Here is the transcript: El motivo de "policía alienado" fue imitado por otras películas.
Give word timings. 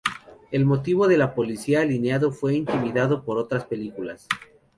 El 0.49 0.65
motivo 0.65 1.07
de 1.07 1.23
"policía 1.27 1.81
alienado" 1.81 2.31
fue 2.31 2.55
imitado 2.55 3.23
por 3.23 3.37
otras 3.37 3.65
películas. 3.65 4.27